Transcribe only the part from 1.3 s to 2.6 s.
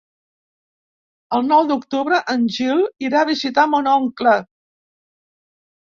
El nou d'octubre en